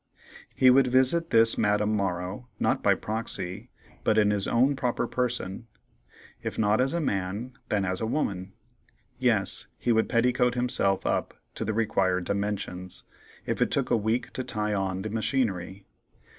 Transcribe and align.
He 0.55 0.71
would 0.71 0.87
visit 0.87 1.29
this 1.29 1.59
Madame 1.59 1.95
Morrow, 1.95 2.49
not 2.59 2.81
by 2.81 2.95
proxy, 2.95 3.69
but 4.03 4.17
in 4.17 4.31
his 4.31 4.47
own 4.47 4.75
proper 4.75 5.05
person; 5.07 5.67
if 6.41 6.57
not 6.57 6.81
as 6.81 6.95
a 6.95 6.99
man, 6.99 7.53
then 7.69 7.85
as 7.85 8.01
a 8.01 8.07
woman; 8.07 8.53
yes, 9.19 9.67
he 9.77 9.91
would 9.91 10.09
petticoat 10.09 10.55
himself 10.55 11.05
up 11.05 11.35
to 11.53 11.63
the 11.63 11.73
required 11.75 12.23
dimensions, 12.25 13.03
if 13.45 13.61
it 13.61 13.69
took 13.69 13.91
a 13.91 13.95
week 13.95 14.33
to 14.33 14.43
tie 14.43 14.73
on 14.73 15.03
the 15.03 15.11
machinery. 15.11 15.85